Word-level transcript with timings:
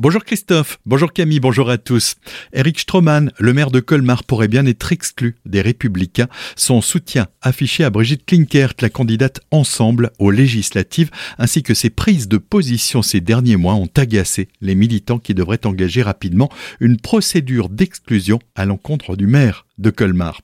Bonjour 0.00 0.22
Christophe, 0.22 0.78
bonjour 0.86 1.12
Camille, 1.12 1.40
bonjour 1.40 1.68
à 1.70 1.76
tous. 1.76 2.14
Eric 2.52 2.78
Stroman, 2.78 3.32
le 3.36 3.52
maire 3.52 3.72
de 3.72 3.80
Colmar, 3.80 4.22
pourrait 4.22 4.46
bien 4.46 4.64
être 4.64 4.92
exclu 4.92 5.34
des 5.44 5.60
Républicains. 5.60 6.28
Son 6.54 6.80
soutien 6.80 7.26
affiché 7.42 7.82
à 7.82 7.90
Brigitte 7.90 8.24
Klinkert, 8.24 8.74
la 8.80 8.90
candidate 8.90 9.40
Ensemble 9.50 10.12
aux 10.20 10.30
législatives, 10.30 11.10
ainsi 11.36 11.64
que 11.64 11.74
ses 11.74 11.90
prises 11.90 12.28
de 12.28 12.38
position 12.38 13.02
ces 13.02 13.20
derniers 13.20 13.56
mois 13.56 13.74
ont 13.74 13.90
agacé 13.96 14.46
les 14.60 14.76
militants 14.76 15.18
qui 15.18 15.34
devraient 15.34 15.66
engager 15.66 16.02
rapidement 16.02 16.48
une 16.78 17.00
procédure 17.00 17.68
d'exclusion 17.68 18.38
à 18.54 18.66
l'encontre 18.66 19.16
du 19.16 19.26
maire 19.26 19.64
de 19.78 19.90
Colmar. 19.90 20.40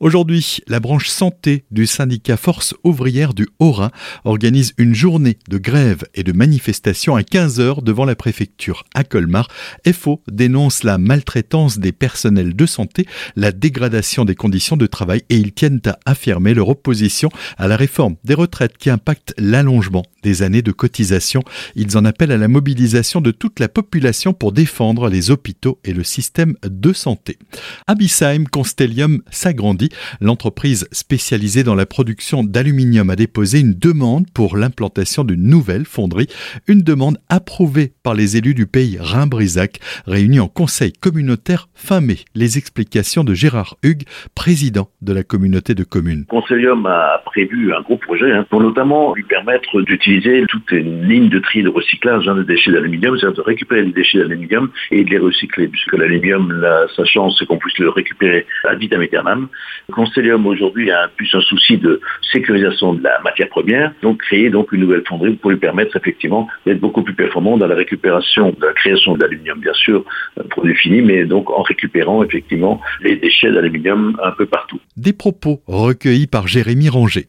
Aujourd'hui, 0.00 0.58
la 0.66 0.80
branche 0.80 1.08
santé 1.08 1.64
du 1.70 1.86
syndicat 1.86 2.36
Force 2.36 2.74
ouvrière 2.84 3.34
du 3.34 3.46
Haut-Rhin 3.58 3.90
organise 4.24 4.72
une 4.78 4.94
journée 4.94 5.38
de 5.48 5.58
grève 5.58 6.04
et 6.14 6.22
de 6.22 6.32
manifestation 6.32 7.14
à 7.14 7.22
15 7.22 7.60
heures 7.60 7.82
devant 7.82 8.04
la 8.04 8.16
préfecture 8.16 8.84
à 8.98 9.04
Colmar. 9.04 9.48
FO 9.92 10.20
dénonce 10.28 10.82
la 10.82 10.98
maltraitance 10.98 11.78
des 11.78 11.92
personnels 11.92 12.56
de 12.56 12.66
santé, 12.66 13.06
la 13.36 13.52
dégradation 13.52 14.24
des 14.24 14.34
conditions 14.34 14.76
de 14.76 14.86
travail 14.86 15.22
et 15.30 15.36
ils 15.36 15.52
tiennent 15.52 15.80
à 15.86 15.98
affirmer 16.04 16.52
leur 16.52 16.68
opposition 16.68 17.30
à 17.56 17.68
la 17.68 17.76
réforme 17.76 18.16
des 18.24 18.34
retraites 18.34 18.76
qui 18.76 18.90
impacte 18.90 19.34
l'allongement 19.38 20.02
des 20.22 20.42
années 20.42 20.62
de 20.62 20.72
cotisation. 20.72 21.42
Ils 21.74 21.96
en 21.96 22.04
appellent 22.04 22.32
à 22.32 22.36
la 22.36 22.48
mobilisation 22.48 23.20
de 23.20 23.30
toute 23.30 23.60
la 23.60 23.68
population 23.68 24.32
pour 24.32 24.52
défendre 24.52 25.08
les 25.08 25.30
hôpitaux 25.30 25.78
et 25.84 25.92
le 25.92 26.04
système 26.04 26.54
de 26.64 26.92
santé. 26.92 27.38
Abyssheim 27.86 28.44
Constellium 28.46 29.22
s'agrandit. 29.30 29.90
L'entreprise 30.20 30.88
spécialisée 30.92 31.64
dans 31.64 31.74
la 31.74 31.86
production 31.86 32.44
d'aluminium 32.44 33.10
a 33.10 33.16
déposé 33.16 33.60
une 33.60 33.74
demande 33.74 34.30
pour 34.30 34.56
l'implantation 34.56 35.24
d'une 35.24 35.42
nouvelle 35.42 35.84
fonderie, 35.84 36.28
une 36.66 36.82
demande 36.82 37.18
approuvée 37.28 37.92
par 38.02 38.14
les 38.14 38.36
élus 38.36 38.54
du 38.54 38.66
pays 38.66 38.98
Rhin-Brisac, 39.00 39.80
réunis 40.06 40.40
en 40.40 40.48
conseil 40.48 40.92
communautaire 40.92 41.68
fin 41.74 42.00
mai. 42.00 42.18
Les 42.34 42.58
explications 42.58 43.24
de 43.24 43.34
Gérard 43.34 43.76
Hugues, 43.82 44.04
président 44.34 44.88
de 45.02 45.12
la 45.12 45.22
communauté 45.22 45.74
de 45.74 45.84
communes. 45.84 46.24
Constellium 46.26 46.86
a 46.86 47.22
prévu 47.24 47.72
un 47.74 47.80
gros 47.82 47.96
projet 47.96 48.32
hein, 48.32 48.46
pour 48.50 48.60
notamment 48.60 49.14
lui 49.14 49.24
permettre 49.24 49.80
utiliser 50.18 50.46
toute 50.48 50.70
une 50.72 51.08
ligne 51.08 51.28
de 51.28 51.38
tri 51.38 51.62
de 51.62 51.68
recyclage 51.68 52.28
hein, 52.28 52.34
de 52.34 52.42
déchets 52.42 52.72
d'aluminium, 52.72 53.16
c'est-à-dire 53.18 53.36
de 53.36 53.42
récupérer 53.42 53.82
les 53.82 53.92
déchets 53.92 54.18
d'aluminium 54.18 54.70
et 54.90 55.04
de 55.04 55.10
les 55.10 55.18
recycler, 55.18 55.68
puisque 55.68 55.92
l'aluminium, 55.92 56.64
sa 56.96 57.04
chance, 57.04 57.36
c'est 57.38 57.46
qu'on 57.46 57.58
puisse 57.58 57.78
le 57.78 57.90
récupérer 57.90 58.46
à 58.64 58.74
vitam 58.74 59.00
aeternam. 59.00 59.48
Constellium 59.92 60.46
aujourd'hui 60.46 60.90
a 60.90 61.08
plus 61.08 61.28
un 61.34 61.40
souci 61.40 61.78
de 61.78 62.00
sécurisation 62.32 62.94
de 62.94 63.02
la 63.02 63.20
matière 63.22 63.48
première, 63.48 63.92
donc 64.02 64.20
créer 64.22 64.50
donc 64.50 64.72
une 64.72 64.80
nouvelle 64.80 65.04
fonderie 65.06 65.34
pour 65.34 65.50
lui 65.50 65.58
permettre 65.58 65.96
effectivement 65.96 66.48
d'être 66.66 66.80
beaucoup 66.80 67.02
plus 67.02 67.14
performant 67.14 67.56
dans 67.56 67.66
la 67.66 67.74
récupération, 67.74 68.50
de 68.50 68.66
la 68.66 68.72
création 68.72 69.16
d'aluminium, 69.16 69.60
bien 69.60 69.74
sûr, 69.74 70.04
produit 70.50 70.74
fini, 70.74 71.00
mais 71.00 71.24
donc 71.24 71.50
en 71.50 71.62
récupérant 71.62 72.22
effectivement 72.22 72.80
les 73.02 73.16
déchets 73.16 73.52
d'aluminium 73.52 74.18
un 74.22 74.32
peu 74.32 74.46
partout. 74.46 74.80
Des 74.96 75.12
propos 75.12 75.60
recueillis 75.66 76.26
par 76.26 76.48
Jérémy 76.48 76.88
Ranger. 76.88 77.26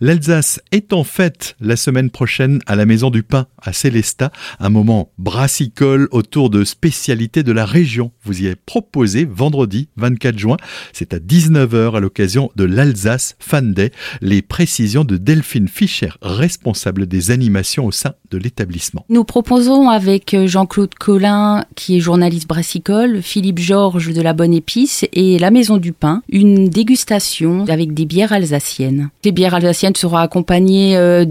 L'Alsace 0.00 0.60
est 0.72 0.92
en 0.92 1.04
fait 1.04 1.56
la 1.60 1.76
semaine 1.76 2.10
prochaine 2.10 2.19
à 2.66 2.76
la 2.76 2.84
Maison 2.84 3.08
du 3.08 3.22
Pain 3.22 3.46
à 3.62 3.72
Célestat, 3.72 4.30
un 4.58 4.68
moment 4.68 5.10
brassicole 5.16 6.06
autour 6.10 6.50
de 6.50 6.64
spécialités 6.64 7.42
de 7.42 7.50
la 7.50 7.64
région. 7.64 8.12
Vous 8.24 8.42
y 8.42 8.46
êtes 8.46 8.60
proposé 8.60 9.24
vendredi 9.24 9.88
24 9.96 10.38
juin, 10.38 10.56
c'est 10.92 11.14
à 11.14 11.18
19h 11.18 11.96
à 11.96 12.00
l'occasion 12.00 12.50
de 12.56 12.64
l'Alsace 12.64 13.36
Fan 13.38 13.72
Day. 13.72 13.90
Les 14.20 14.42
précisions 14.42 15.04
de 15.04 15.16
Delphine 15.16 15.66
Fischer, 15.66 16.10
responsable 16.20 17.06
des 17.06 17.30
animations 17.30 17.86
au 17.86 17.92
sein 17.92 18.12
de 18.30 18.36
l'établissement. 18.36 19.06
Nous 19.08 19.24
proposons 19.24 19.88
avec 19.88 20.36
Jean-Claude 20.44 20.94
Collin, 20.96 21.64
qui 21.74 21.96
est 21.96 22.00
journaliste 22.00 22.48
brassicole, 22.48 23.22
Philippe 23.22 23.60
Georges 23.60 24.12
de 24.12 24.20
la 24.20 24.34
Bonne 24.34 24.52
Épice 24.52 25.06
et 25.14 25.38
la 25.38 25.50
Maison 25.50 25.78
du 25.78 25.94
Pain, 25.94 26.22
une 26.28 26.68
dégustation 26.68 27.64
avec 27.66 27.94
des 27.94 28.04
bières 28.04 28.34
alsaciennes. 28.34 29.08
Les 29.24 29.32
bières 29.32 29.54
alsaciennes 29.54 29.96
seront 29.96 30.18
accompagnées 30.18 30.98
euh, 30.98 31.24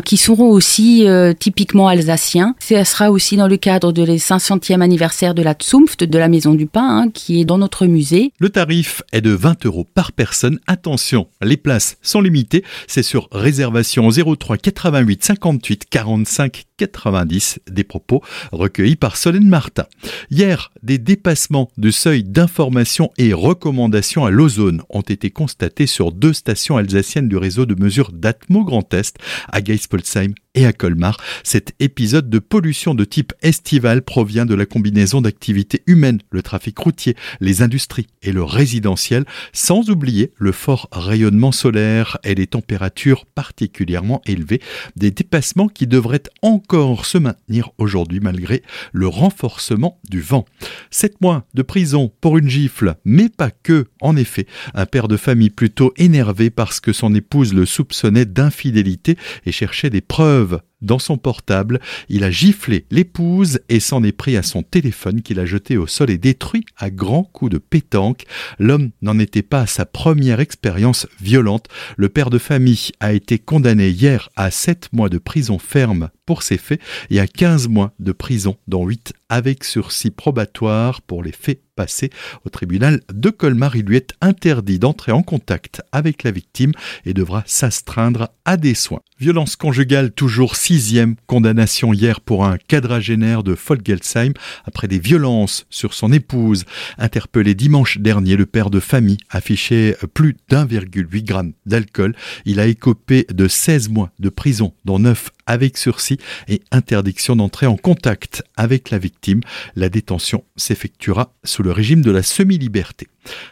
qui 0.00 0.16
seront 0.16 0.50
aussi 0.50 1.08
euh, 1.08 1.32
typiquement 1.32 1.88
alsaciens. 1.88 2.54
Ce 2.60 2.84
sera 2.84 3.10
aussi 3.10 3.36
dans 3.36 3.48
le 3.48 3.56
cadre 3.56 3.90
de 3.90 4.04
les 4.04 4.18
500e 4.18 4.80
anniversaire 4.80 5.34
de 5.34 5.42
la 5.42 5.54
Zunft, 5.60 6.04
de 6.04 6.18
la 6.18 6.28
Maison 6.28 6.54
du 6.54 6.66
Pain, 6.66 7.02
hein, 7.02 7.10
qui 7.12 7.40
est 7.40 7.44
dans 7.44 7.58
notre 7.58 7.86
musée. 7.86 8.32
Le 8.38 8.50
tarif 8.50 9.02
est 9.12 9.20
de 9.20 9.30
20 9.30 9.66
euros 9.66 9.86
par 9.92 10.12
personne. 10.12 10.60
Attention, 10.68 11.26
les 11.42 11.56
places 11.56 11.96
sont 12.02 12.20
limitées. 12.20 12.62
C'est 12.86 13.02
sur 13.02 13.28
réservation 13.32 14.08
03 14.10 14.58
88 14.58 15.24
58 15.24 15.84
45 15.90 16.64
90 16.80 17.60
des 17.70 17.84
propos 17.84 18.22
recueillis 18.52 18.96
par 18.96 19.16
Solène 19.16 19.48
Martin. 19.48 19.84
Hier, 20.30 20.72
des 20.82 20.98
dépassements 20.98 21.70
de 21.76 21.90
seuil 21.90 22.24
d'information 22.24 23.10
et 23.18 23.34
recommandations 23.34 24.24
à 24.24 24.30
l'ozone 24.30 24.82
ont 24.88 25.02
été 25.02 25.30
constatés 25.30 25.86
sur 25.86 26.10
deux 26.10 26.32
stations 26.32 26.78
alsaciennes 26.78 27.28
du 27.28 27.36
réseau 27.36 27.66
de 27.66 27.74
mesure 27.74 28.12
d'Atmo 28.12 28.64
Grand 28.64 28.94
Est, 28.94 29.18
à 29.52 29.60
Geispolsheim 29.60 30.32
et 30.54 30.66
à 30.66 30.72
Colmar. 30.72 31.16
Cet 31.44 31.74
épisode 31.78 32.28
de 32.28 32.38
pollution 32.38 32.94
de 32.94 33.04
type 33.04 33.32
estival 33.42 34.02
provient 34.02 34.46
de 34.46 34.54
la 34.54 34.66
combinaison 34.66 35.20
d'activités 35.20 35.82
humaines, 35.86 36.20
le 36.30 36.42
trafic 36.42 36.76
routier, 36.78 37.16
les 37.40 37.62
industries 37.62 38.08
et 38.22 38.32
le 38.32 38.42
résidentiel, 38.42 39.24
sans 39.52 39.90
oublier 39.90 40.32
le 40.36 40.52
fort 40.52 40.88
rayonnement 40.92 41.52
solaire 41.52 42.18
et 42.24 42.34
les 42.34 42.46
températures 42.46 43.26
particulièrement 43.26 44.22
élevées, 44.26 44.60
des 44.96 45.10
dépassements 45.10 45.68
qui 45.68 45.86
devraient 45.86 46.22
encore 46.42 47.06
se 47.06 47.18
maintenir 47.18 47.70
aujourd'hui 47.78 48.20
malgré 48.20 48.62
le 48.92 49.06
renforcement 49.06 50.00
du 50.08 50.20
vent. 50.20 50.44
Sept 50.90 51.20
mois 51.20 51.46
de 51.54 51.62
prison 51.62 52.12
pour 52.20 52.38
une 52.38 52.48
gifle, 52.48 52.96
mais 53.04 53.28
pas 53.28 53.50
que, 53.50 53.86
en 54.00 54.16
effet, 54.16 54.46
un 54.74 54.86
père 54.86 55.08
de 55.08 55.16
famille 55.16 55.50
plutôt 55.50 55.92
énervé 55.96 56.50
parce 56.50 56.80
que 56.80 56.92
son 56.92 57.14
épouse 57.14 57.54
le 57.54 57.66
soupçonnait 57.66 58.24
d'infidélité 58.24 59.16
et 59.46 59.52
cherchait 59.52 59.90
des 59.90 60.00
preuves 60.00 60.39
neuve 60.40 60.60
dans 60.82 60.98
son 60.98 61.18
portable, 61.18 61.80
il 62.08 62.24
a 62.24 62.30
giflé 62.30 62.86
l'épouse 62.90 63.60
et 63.68 63.80
s'en 63.80 64.02
est 64.02 64.12
pris 64.12 64.36
à 64.36 64.42
son 64.42 64.62
téléphone 64.62 65.22
qu'il 65.22 65.40
a 65.40 65.46
jeté 65.46 65.76
au 65.76 65.86
sol 65.86 66.10
et 66.10 66.18
détruit 66.18 66.64
à 66.76 66.90
grands 66.90 67.24
coups 67.24 67.52
de 67.52 67.58
pétanque. 67.58 68.24
L'homme 68.58 68.90
n'en 69.02 69.18
était 69.18 69.42
pas 69.42 69.62
à 69.62 69.66
sa 69.66 69.84
première 69.84 70.40
expérience 70.40 71.06
violente. 71.20 71.66
Le 71.96 72.08
père 72.08 72.30
de 72.30 72.38
famille 72.38 72.90
a 73.00 73.12
été 73.12 73.38
condamné 73.38 73.90
hier 73.90 74.28
à 74.36 74.50
7 74.50 74.92
mois 74.92 75.08
de 75.08 75.18
prison 75.18 75.58
ferme 75.58 76.10
pour 76.30 76.42
ces 76.42 76.58
faits 76.58 76.80
et 77.10 77.18
à 77.18 77.26
15 77.26 77.68
mois 77.68 77.92
de 77.98 78.12
prison, 78.12 78.56
dont 78.68 78.86
8 78.86 79.14
avec 79.28 79.64
sursis 79.64 80.10
probatoire 80.10 81.02
pour 81.02 81.22
les 81.22 81.32
faits 81.32 81.60
passés 81.74 82.10
au 82.44 82.50
tribunal 82.50 83.00
de 83.12 83.30
Colmar. 83.30 83.74
Il 83.74 83.86
lui 83.86 83.96
est 83.96 84.12
interdit 84.20 84.78
d'entrer 84.78 85.12
en 85.12 85.22
contact 85.22 85.82
avec 85.92 86.22
la 86.24 86.30
victime 86.30 86.72
et 87.04 87.14
devra 87.14 87.42
s'astreindre 87.46 88.28
à 88.44 88.56
des 88.56 88.74
soins. 88.74 89.00
Violence 89.18 89.56
conjugale, 89.56 90.12
toujours 90.12 90.56
sixième 90.70 91.16
condamnation 91.26 91.92
hier 91.92 92.20
pour 92.20 92.44
un 92.44 92.56
quadragénaire 92.56 93.42
de 93.42 93.56
Folgelsheim 93.56 94.34
après 94.64 94.86
des 94.86 95.00
violences 95.00 95.66
sur 95.68 95.94
son 95.94 96.12
épouse. 96.12 96.64
Interpellé 96.96 97.56
dimanche 97.56 97.98
dernier, 97.98 98.36
le 98.36 98.46
père 98.46 98.70
de 98.70 98.78
famille 98.78 99.18
affichait 99.30 99.96
plus 100.14 100.36
d'1,8 100.48 101.26
g 101.26 101.52
d'alcool. 101.66 102.14
Il 102.44 102.60
a 102.60 102.68
écopé 102.68 103.26
de 103.34 103.48
16 103.48 103.88
mois 103.88 104.12
de 104.20 104.28
prison, 104.28 104.72
dont 104.84 105.00
9 105.00 105.30
avec 105.44 105.76
sursis 105.76 106.18
et 106.46 106.62
interdiction 106.70 107.34
d'entrer 107.34 107.66
en 107.66 107.76
contact 107.76 108.44
avec 108.56 108.90
la 108.90 108.98
victime. 108.98 109.40
La 109.74 109.88
détention 109.88 110.44
s'effectuera 110.54 111.34
sous 111.42 111.64
le 111.64 111.72
régime 111.72 112.02
de 112.02 112.12
la 112.12 112.22
semi-liberté. 112.22 113.08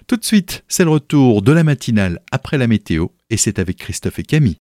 Tout 0.07 0.17
de 0.17 0.25
suite, 0.25 0.63
c'est 0.69 0.85
le 0.85 0.91
retour 0.91 1.43
de 1.43 1.51
la 1.51 1.65
matinale 1.65 2.21
après 2.31 2.59
la 2.59 2.69
météo 2.69 3.09
et 3.31 3.37
c'est 3.37 3.59
avec 3.59 3.77
Christophe 3.77 4.21
et 4.21 4.23
Camille. 4.23 4.57